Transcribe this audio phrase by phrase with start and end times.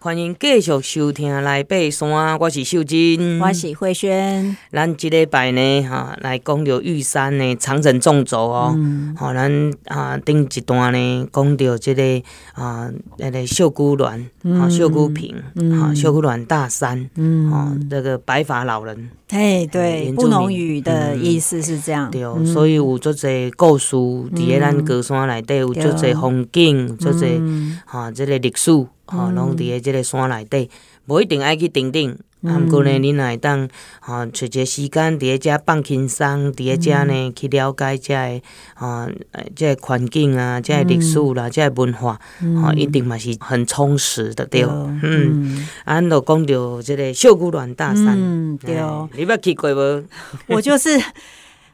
[0.00, 4.56] 欢迎继续收听来爬山，我是秀珍，我是慧萱。
[4.70, 8.78] 咱即礼拜呢，哈，来讲到玉山呢长城纵走哦。
[9.16, 12.22] 好、嗯，咱啊顶一段呢，讲到这个
[12.52, 15.34] 啊，那个秀姑峦，啊，秀姑坪，
[15.72, 22.08] 啊，秀姑峦大山，嗯，哦，这个白发老人，嘿，对，布农语的意思是这样。
[22.08, 27.40] 对，所以有足侪故事，伫咧咱高山内底有足侪风景，足侪
[27.84, 28.86] 哈，这个历史。
[29.08, 30.70] 吼，拢伫个即个山内底，
[31.06, 32.16] 无一定爱去顶顶。
[32.44, 33.68] 啊，毋过呢，恁若会当
[33.98, 38.40] 吼找一个时间伫个遮放轻松，伫个遮呢去了解遮个
[38.76, 39.08] 吼，
[39.56, 42.20] 即个环境啊，遮个历史啦，遮个文化，
[42.62, 44.62] 吼，一定嘛是很充实的，对。
[44.62, 48.76] 嗯，咱着讲着即个秀姑峦大山，对。
[49.16, 50.04] 你捌去过无？
[50.46, 50.90] 我就是。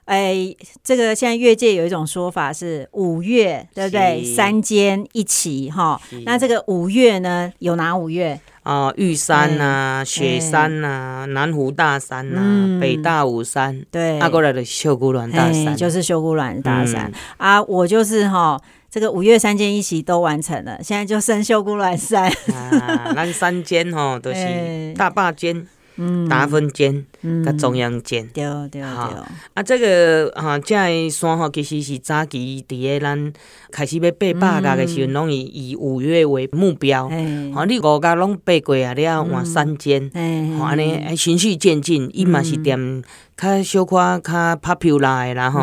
[0.04, 4.22] 哎，这个现在越界有一种说法是五岳，对不对？
[4.22, 6.00] 三尖一起哈。
[6.26, 8.38] 那这个五岳呢，有哪五岳？
[8.62, 13.82] 啊，玉山呐，雪山呐，南湖大山呐，北大武山。
[13.90, 17.62] 对，啊，过来的秀姑峦大山，就是秀姑峦大山啊。
[17.62, 22.30] 我就是哈，这个五岳三尖一起都完成了，现在就剩秀姑峦山。
[22.54, 25.66] 啊，咱三尖哈都是 大霸尖。
[25.96, 27.06] 嗯，达芬尖，
[27.44, 28.82] 甲中央尖，对对对。
[28.82, 33.32] 啊，这个哈，这个山吼，其实是早期伫个咱
[33.70, 37.08] 开始要爬八甲的时阵，拢以以五岳为目标。
[37.54, 40.10] 吼，你五甲拢爬过啊，你要换三尖，
[40.58, 43.02] 吼，安尼循序渐进，伊嘛是踮。
[43.36, 45.60] 较小可较 popular 的啦吼，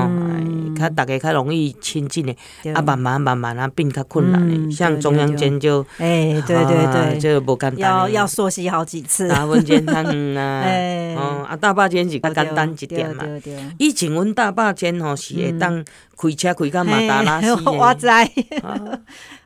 [0.77, 2.35] 较逐个较容易亲近的，
[2.73, 9.29] 啊慢慢慢慢啊变较困难的，像中央间就，哎对对对，就无简单，要要溯溪好几次。
[9.29, 10.65] 达芬尖较远啊，
[11.15, 13.25] 哦啊大巴间是较简单一点嘛。
[13.77, 15.83] 以前阮大巴间吼是会当
[16.17, 18.07] 开车开到马达拉溪， 我知，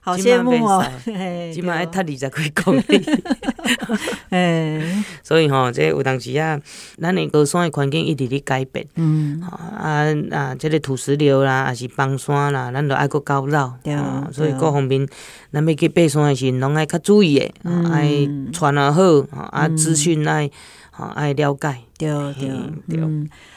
[0.05, 0.85] 好羡慕 哦，
[1.51, 3.03] 起码要踏二十几公里。
[4.29, 4.79] 哎，
[5.23, 6.59] 所以吼，这有当时啊，
[7.01, 13.97] 咱的高山的环境一直在改变，嗯，啊啊，这个土石流啦，也是崩山啦，咱都爱搁搞绕，对，
[14.31, 15.07] 所以各方面，
[15.51, 17.51] 咱要去爬山的时候，拢爱较注意的，
[17.91, 19.01] 爱穿啊好，
[19.51, 20.51] 啊资讯爱，
[21.15, 22.49] 爱了解，对对
[22.87, 22.99] 对，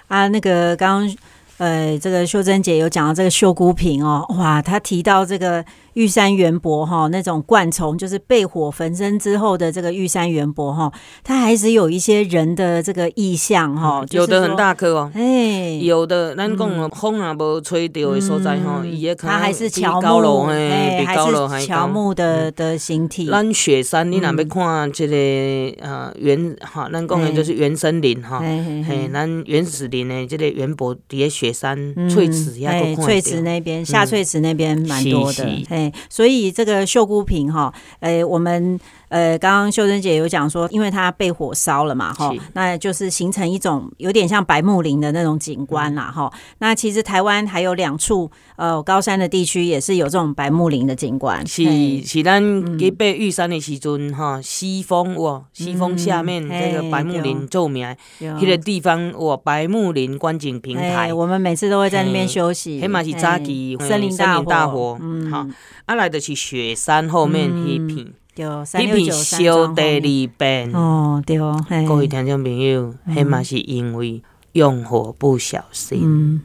[0.07, 1.17] 啊，那个刚刚，
[1.59, 5.63] 呃，这个秀珍姐有讲到这个秀姑坪哦，哇，她提到这个。
[5.99, 10.93] 玉山圆柏哈，那种灌丛就是被火焚身之后的这个玉山圆柏哈，
[11.25, 23.27] 它还是有一些人的这个意象哈，有的很大棵哦，哎，有的咱讲风啊无吹到的所在哈，伊个它还是乔木，哎，还是乔木的的形体。
[23.29, 31.77] 咱雪山你若要看这个呃原哈，咱讲的就是原生林哈，嘿，咱原始林的这个圆柏底下雪山
[32.09, 38.79] 翠池也都看到，翠池那边下翠池那边蛮多的，所以这个秀姑品哈，呃，我们
[39.09, 46.33] 呃，刚刚秀珍姐有讲说，因为它被火烧了嘛，哈，那就是形成一种有点像白木林的那种景观啦，哈。
[46.59, 51.65] 那其实台湾还有两处呃高山的地区也是有这种白木林的景观，是
[52.03, 52.43] 是咱
[52.79, 62.81] 去爬玉山的时阵哈，西峰哇，西峰下面这个白木林著名，那个地方哇，白木林观景平台，我们每次都会在那边休息。
[62.81, 65.47] 黑马是早期森林大火，嗯，好。
[65.87, 70.73] 啊，来的是雪山后面一片，一片烧第二遍。
[70.73, 71.59] 哦，对哦。
[71.87, 74.23] 各位听众朋友，迄嘛是因为
[74.53, 76.41] 用火不小心。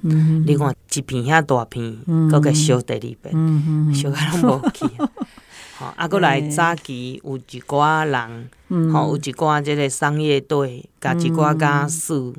[0.45, 1.95] 你看一片遐大片，
[2.31, 4.85] 搁个烧第二遍，烧个拢无去。
[5.77, 12.35] 好，啊，搁来早期有一寡人，吼，有一寡即个商业队，甲一寡家属。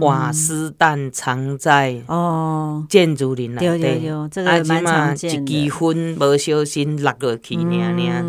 [0.00, 2.84] 瓦斯弹藏在哦。
[2.88, 4.40] 建筑林内底，啊，即
[4.82, 8.24] 嘛一支烟无小心落落去，尔尔，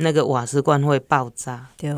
[0.00, 1.92] 那个瓦斯罐会爆炸，对，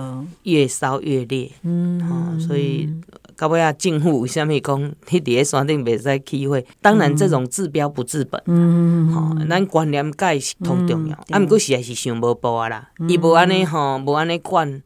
[0.44, 2.88] 越烧越烈，嗯，所以
[3.36, 4.80] 到尾啊，政府为虾米讲，
[5.10, 6.62] 你伫个山顶袂使起火？
[6.80, 14.82] 当然，这种治标不治本，嗯，吼，咱观念改是通重要，啊，毋过实在是想无步啊啦，伊无安尼吼，无安尼管，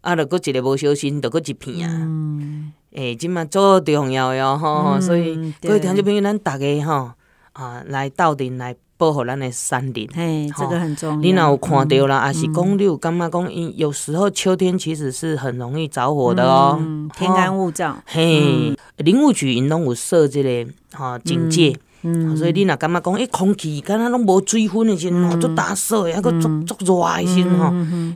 [0.00, 2.08] 啊，着搁一个无小心，着搁一片啊。
[2.92, 7.12] 诶，即嘛做重要哟吼，所以各位听众朋友，咱逐个吼
[7.52, 10.06] 啊，来斗阵来保护咱的山林。
[10.12, 11.16] 嘿，这个很重要。
[11.20, 16.78] 你若有看到啦，还是讲你有感觉讲，因有时候秋天其实是很容易着火的哦。
[17.16, 17.94] 天干物燥。
[18.04, 27.66] 嘿，林务局因拢有设这个哈警戒，嗯，所以你若感觉讲，诶，空气敢若拢无水分的时阵吼，做打扫的，还佫足足热的时阵吼，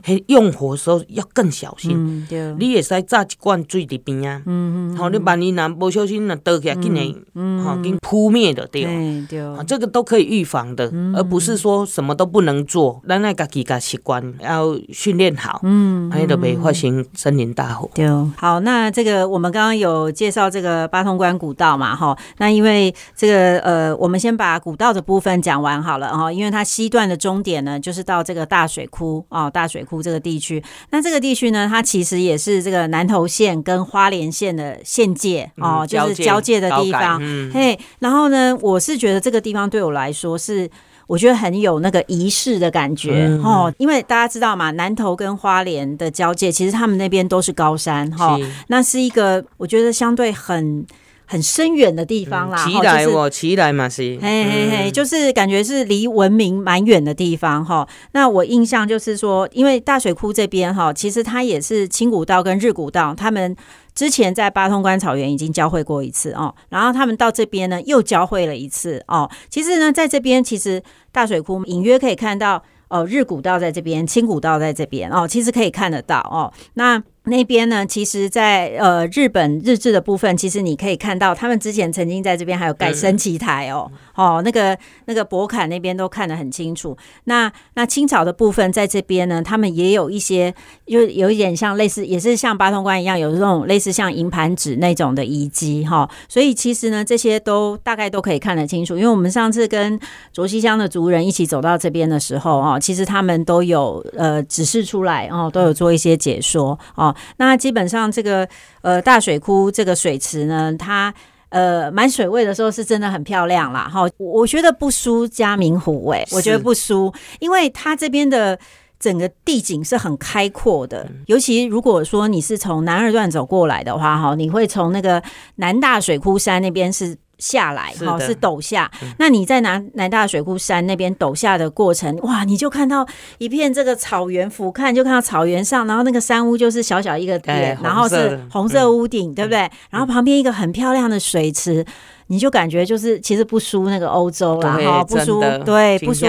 [0.05, 2.25] 迄用火的时候要更小心。
[2.29, 7.13] 对，你会使炸一罐水伫边啊，嗯嗯，好，你万一若无小心若倒起来，紧诶，
[7.61, 8.83] 吼，紧扑灭的对。
[9.27, 13.01] 对，啊，这个都可以预防的，而不是说什么都不能做。
[13.05, 17.89] 咱爱家己家习惯要训练好，嗯，安尼就袂发生森林大火。
[17.93, 18.07] 对，
[18.37, 23.72] 好，那这个我们刚刚有介绍这个八通关古道嘛，哈，那因为这个呃。
[23.73, 30.63] 呃，我们先把古道的部分讲完好了哈，因为它西段的终点呢，就是到这个大水库哦，大水库这个地区。
[30.91, 37.17] 那这个地区呢，它其实也是这个南投县跟花莲县的县界哦，嗯、就是交界的地方。
[37.19, 40.69] 嗯、嘿，然后呢，我是觉得这个地方对我来说是，
[41.07, 50.85] 我觉得很有那个仪式的感觉、嗯、哦，因为大家知道嘛，南投跟花莲的交界，其实他们那边都是高山哈，是那是一个我觉得相对很。
[51.25, 57.87] 很深远的地方啦，起来我起来嘛是，嘿嘿嘿，就是感觉是离文明蛮远的地方哈。
[58.11, 63.55] 那我印象就是说，因为大水库这边哈，其实它也是清古道跟日古道，他们
[63.95, 69.29] 之前在八通关草原已经交汇过一次哦，然后他们到这边呢又交汇了一次哦。
[69.49, 76.51] 其实呢，在这边其实大水库隐约可以看到哦，日古道在这边，清古道在这边哦，其实可以看得到哦。
[76.75, 86.97] 那那边呢，其实在，在呃日本日志的部分，其实你可以看到，他们之前曾经在这边还有盖升旗台哦，嗯、哦，那个那个博坎那边都看得很清楚。
[87.23, 90.53] 那那清朝的部分在这边呢，他们也有一些，
[90.85, 96.09] 就有一点像类似，也是像八通关一样，有这种类似像银盘纸那种的遗迹哈。
[96.27, 99.97] 所以其实呢，这些都大概都可以看得清楚，因为我们上次跟
[100.33, 107.12] 卓西乡的族人一起走到这边的时候哦，其实他们都有呃指示出来哦，都有做一些解说哦。
[107.37, 108.47] 那基本上这个
[108.81, 111.13] 呃大水库这个水池呢，它
[111.49, 113.89] 呃满水位的时候是真的很漂亮啦。
[113.91, 118.57] 哈，我觉得不输嘉明湖诶，我觉得不输，因为它这边的
[118.99, 125.21] 整个地景是很开阔的，尤其如果说你是从南二段走过来的话，哈，你会从那个
[125.55, 127.17] 南大水库山那边是。
[127.39, 133.05] 下来哈是陡下，那你在南南大水库山那边陡下的过程，哇，你就看到
[133.37, 139.69] 一片这个草原，俯瞰就看到草原上，然后那个山屋就是小小一个点，然后是红色屋顶，对不对？
[139.89, 141.85] 然后旁边一个很漂亮的水池，
[142.27, 146.25] 你就感觉就是其实不输那个欧洲啦，哈，不输对，不输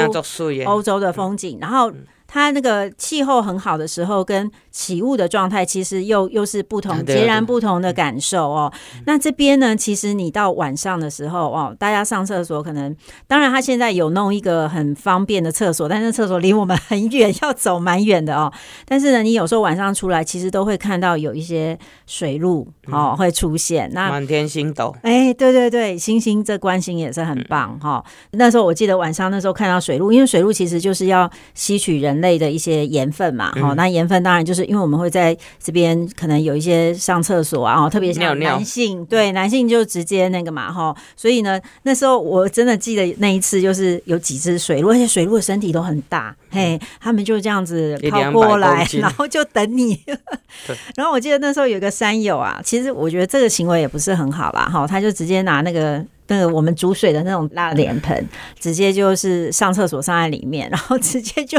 [0.64, 1.92] 欧洲的风景，然后。
[2.34, 8.72] 它那个气候很好的时候，跟起雾的状态，其实又又是不同，截然不同的感受哦。
[9.06, 12.92] 那这边呢，其实你到晚上的时候哦，大家上厕所可能，
[13.28, 18.52] 当然它现在有弄一个很方便的厕所，但是厕所离我们很远，要走蛮远的哦。
[18.84, 23.88] 但是呢，你有时候晚上出来，其实都会看到有一些水路哦会出现。
[23.92, 28.04] 那满天星斗，哎，对对对，星星这观星也是很棒哈。
[28.32, 50.02] 那时候我记得晚上那时候看到水路，因为水路其实就是要吸取人类的一些盐分嘛，好，那盐分当然就是因为我们会在这边可能有一些上厕所啊，特别像男性，尿尿对男性就直接那个嘛，哈，所以呢，那时候我真的记得那一次就是有几只水鹿，而且水鹿的身体都很大，嘿，他们就这样子跑过来， 然后就等你。
[50.96, 56.04] 然后我记得那时候有个山友啊，其实我觉得这个行为也不是很好啦，哈，他就直接拿那个。
[56.28, 58.26] 那个我们煮水的那种大脸盆，
[58.58, 61.58] 直接就是上厕所上在里面，然后直接就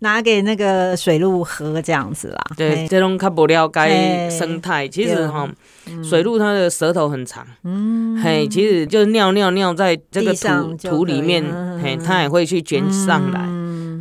[0.00, 2.44] 拿给那个水鹿喝这样子啦。
[2.56, 5.48] 对，这种较不了解生态，其实哈，
[6.04, 11.42] 水鹿它的舌头很长，嗯，嘿，其实就是尿尿尿在这个土土里面，
[11.82, 13.40] 嘿，它也会去卷上来。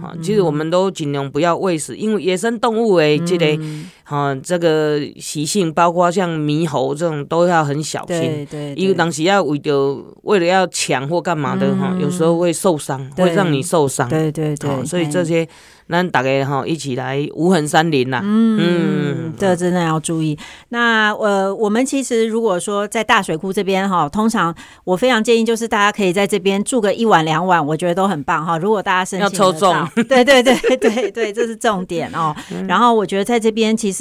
[0.01, 3.57] 好，其实我们都尽量不要喂食，因为野生动物诶，这个。
[4.03, 15.48] 哈，这个习性包括像猕猴这种都要很小心，对对，因为当时要为了为了要抢或干嘛的哈，有时候会受伤，会让你受伤，对对对，所以这些。
[15.88, 20.38] 那大家哈一起来无痕山林呐，嗯，嗯，这真的要注意。
[20.70, 24.55] 那呃，我们其实如果说在大水库这边哈，通常
[24.86, 28.58] 我非常建议就是大家可以在这边住个一晚两晚，我觉得都很棒哈。
[28.58, 29.75] 如果大家申请要抽中，
[30.08, 32.34] 对对对对对，这是重点哦。
[32.70, 34.00] 然后我觉得在这边其实。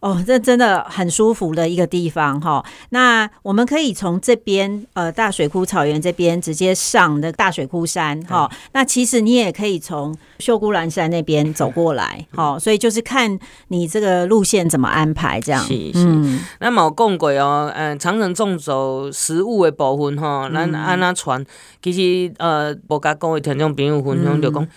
[0.00, 2.64] 哦，这真的很舒服的一个地方哈。
[2.90, 8.48] 那我们可以从这边呃大水库草原这边直接上的大水库山哈。
[8.72, 13.36] 那其实你也可以从秀姑峦山那边走过来， 好，所以就是看
[13.68, 15.60] 你这个路线怎么安排这样。
[15.64, 16.38] 是是。
[16.60, 21.44] 那么讲过哦，嗯，长城纵走食物的部分哈，咱安那传，
[21.82, 24.68] 其实呃，我甲各位听众朋友分享就讲。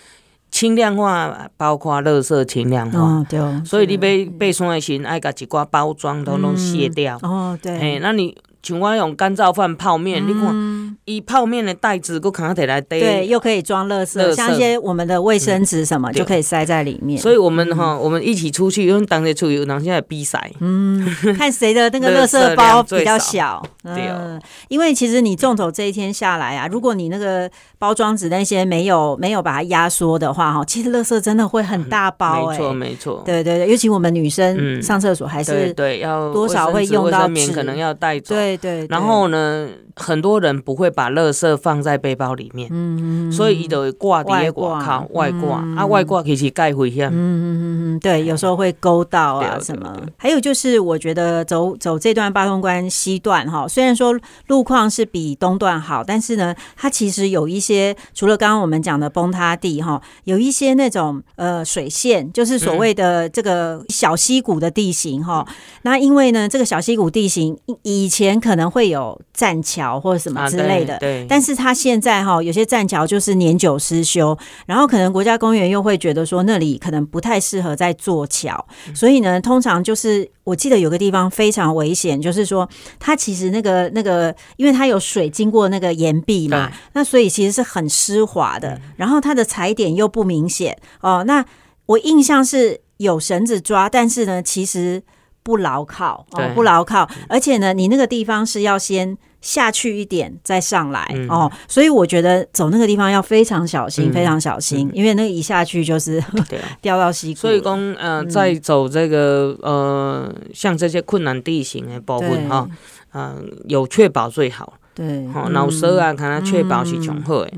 [0.61, 3.99] 轻量化包括垃圾轻量化，哦、对，所以你要
[4.39, 7.17] 爬山的时候爱把一寡包装都拢卸掉。
[7.23, 17.19] 哦，对，哎，那你像我用干燥饭泡面，你看，一泡面的袋子，搁扛得来堆，对，又可以装垃圾，像一些我们的卫生纸什么，就可以塞在里面。
[17.19, 21.03] 所以，我们哈，我们一起出去，因为当时出去，有人现在比赛，嗯，
[21.37, 23.61] 看谁的那个垃圾包比较小。
[23.83, 27.49] 嗯，因为其实你纵走这一天下来啊，如果你那个
[27.79, 32.49] 包装纸那些没有没有把它压缩的话，哈，其实垃圾真的会很大包。
[32.49, 33.23] 没错，没错。
[33.25, 38.35] 对对对，尤其我们女生上厕所还是对要多少会用到纸，可能要带走。
[38.57, 38.87] 对对。
[38.89, 47.09] 然后呢，很多人不会把垃圾放在背包里面，嗯，所以伊就会挂在外靠外挂啊，外挂其实盖危险。
[47.09, 49.95] 嗯嗯嗯，对，有时候会勾到啊什么。
[50.17, 53.67] 还有就是，我觉得走走这段八通关西段哈。
[53.67, 54.17] 虽然说
[54.47, 65.45] 路况是比东段好，但是呢，它其实有一些除了刚刚我们讲的崩塌地哈，有一些那种呃水线，就是所谓的这个小溪谷的地形哈。
[65.47, 71.21] 嗯、那因为呢，这个小溪谷地形以前可能会有栈桥或者什么之类的，啊、对。
[71.21, 80.29] 对，但是它现在哈，有些栈桥就是年久失修，然后可能国家公园又会觉得说那里可能不太适合再做桥，嗯、所以呢，通常就是。
[80.43, 82.67] 我记得有个地方非常危险，就是说
[82.99, 88.69] 它其实那个那个，因为它有水经过那个岩壁嘛，那所以其实是很湿滑的。
[88.69, 91.23] 嗯、然后它的踩点又不明显哦。
[91.27, 91.45] 那
[91.85, 95.03] 我印象是有绳子抓，但是呢，其实
[95.43, 97.09] 不牢靠哦，不牢靠。
[97.27, 99.17] 而且呢，你那个地方是要先。
[99.41, 106.23] 下去一点再上来、嗯、哦，所以我觉得走那个地方要非常小心，嗯、非常小心，嗯、因为那个一下去就是
[106.79, 107.39] 掉到溪谷。
[107.39, 112.69] 所以公呃，在走这个呃，像这些困难地形的部分哈，
[113.13, 114.73] 嗯、呃，有确保最好。
[115.01, 117.51] 对，吼，老师啊，看它确保是上好诶。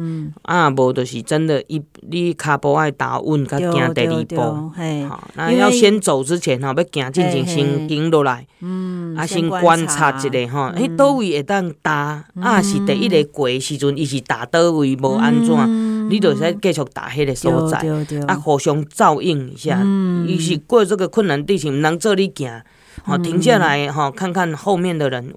[0.43, 4.71] 啊，无就是真的，一你骹步爱踏稳，甲行第二步。
[5.09, 17.79] 好，那要先走之前吼，要行进前先停落来，嗯，啊，先观察一下吼，迄，倒位会当踏，啊，是第一个过时阵，伊是踏倒位无安怎，你着使继续踏迄个所在，
[18.25, 19.83] 啊，互相照应一下。
[20.25, 22.63] 伊是过这个困难地形，毋通做你行。
[23.01, 25.33] 好，停下来哈，看看后面的人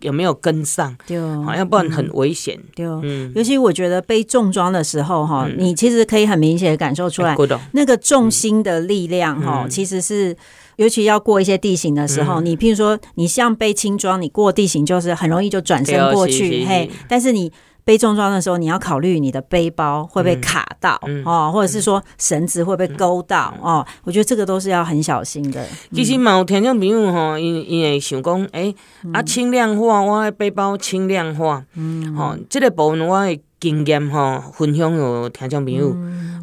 [0.00, 2.58] 有没有跟上，对，好，要不然很危险。
[2.74, 7.36] 对，嗯，尤其我觉得背重装的时候哈，你其实可以很明显的感受出来，
[7.72, 10.36] 那个重心的力量哈，其实是，
[10.76, 17.52] 尤其要过一些地形的时候，你譬如说，你像背轻装，你过地形就是很容易就转身过去，嘿，但是你。
[17.84, 23.86] 背重装的时候，你要考虑你的背包会不会卡到、哦，或者是说绳子会不会勾到、嗯、哦？
[24.04, 25.60] 我觉得这个都是要很小心的。
[25.64, 35.88] 嗯、其实嘛，有听众朋友吼，因因会想讲，诶、欸，嗯、啊轻量化，我的背包轻量化，嗯，吼、哦，这个部分我的经验吼，分享有听众朋友，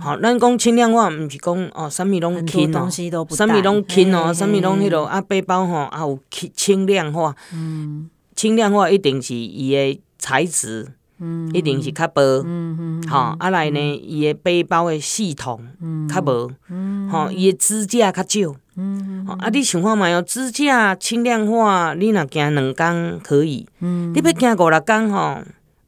[0.01, 2.89] 好、嗯，咱讲轻量化，毋是讲哦，啥物拢轻哦，
[3.29, 10.89] 啥物拢轻哦，啥物拢迄落啊，背包吼啊有轻轻量化，嗯，轻量化一定是伊的材质。
[11.21, 15.59] 嗯，一定是较薄，嗯嗯，吼，啊来呢，伊个背包的系统
[16.09, 25.39] 较无，嗯，吼，伊个支架较少，嗯，啊，你想看觅哦，支架轻量化，你若行两工可以，嗯，你要行五六工吼，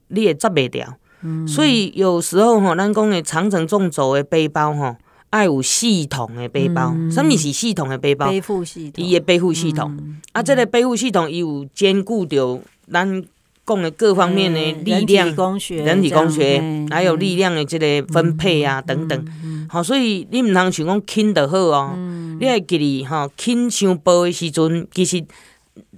[0.09, 4.97] 你会执袂掉，嗯，所以有时候吼，咱讲的长城纵走的背包吼，
[5.29, 8.27] 爱有系统的背包，什物是系统的背包？
[8.27, 9.97] 背负系统，伊个背负系统，
[10.33, 12.59] 啊，这个背负系统伊有兼顾着
[12.91, 13.23] 咱。
[13.65, 19.25] 讲的各方面的力量，人体工学，人体工学，还有力量的这个分配啊等等，
[19.69, 21.93] 好，所以你毋通想讲轻就好哦，
[22.39, 25.23] 你要记得哈，轻伤薄的时阵，其实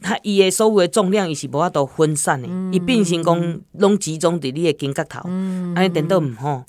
[0.02, 5.22] 它伊的所有的重量伊是无法度分散的，伊变成讲拢集中伫你的肩胛头，
[5.76, 6.64] 安尼颠倒毋好，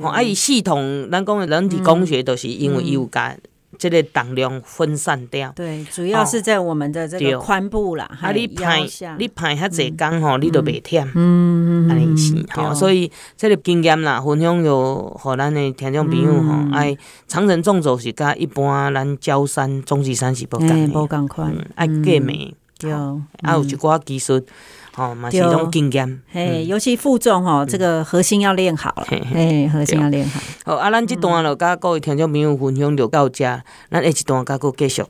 [0.00, 3.36] 吼，啊伊系统，咱讲的人体工学都是因为伊有加。
[3.78, 8.10] 这个重量分散掉，对，主要是在我们的这个髋部啦。
[8.20, 8.86] 啊，你排
[9.18, 11.06] 你排较侪工吼，你都袂忝。
[11.14, 24.42] 嗯，安尼是吼，所以这个经验啦，分享有互咱的听众朋友吼，爱长城纵走是甲一般咱郊山、终极山是无共的，无共款，爱过美，对，啊有一寡技术。
[24.96, 30.40] 哦，嘛是一种经验，嘿，尤其负重吼，这个核心要练好了，嘿，核心要练好。
[30.64, 33.44] 好，啊，咱这段就甲各位听众朋友分享就到这，
[33.90, 35.04] 咱下一段甲佫继续。